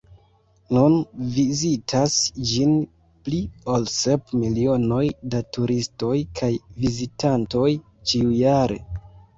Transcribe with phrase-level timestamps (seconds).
[0.75, 0.95] Nun
[1.35, 2.15] vizitas
[2.53, 2.73] ĝin
[3.27, 3.43] pli
[3.75, 6.53] ol sep milionoj da turistoj kaj
[6.87, 8.83] vizitantoj ĉiujare.